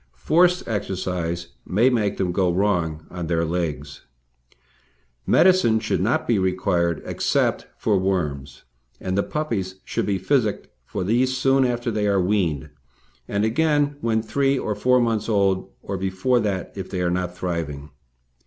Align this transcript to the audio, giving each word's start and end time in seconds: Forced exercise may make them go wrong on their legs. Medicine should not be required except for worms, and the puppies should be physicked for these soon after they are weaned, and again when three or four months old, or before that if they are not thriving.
Forced 0.15 0.67
exercise 0.67 1.49
may 1.63 1.91
make 1.91 2.17
them 2.17 2.31
go 2.31 2.51
wrong 2.51 3.05
on 3.11 3.27
their 3.27 3.45
legs. 3.45 4.01
Medicine 5.27 5.79
should 5.79 6.01
not 6.01 6.27
be 6.27 6.39
required 6.39 7.03
except 7.05 7.67
for 7.77 7.99
worms, 7.99 8.63
and 8.99 9.15
the 9.15 9.21
puppies 9.21 9.75
should 9.85 10.07
be 10.07 10.17
physicked 10.17 10.69
for 10.85 11.03
these 11.03 11.37
soon 11.37 11.63
after 11.65 11.91
they 11.91 12.07
are 12.07 12.19
weaned, 12.19 12.71
and 13.27 13.45
again 13.45 13.95
when 14.01 14.23
three 14.23 14.57
or 14.57 14.73
four 14.73 14.99
months 14.99 15.29
old, 15.29 15.69
or 15.83 15.97
before 15.99 16.39
that 16.39 16.73
if 16.75 16.89
they 16.89 17.01
are 17.03 17.11
not 17.11 17.37
thriving. 17.37 17.91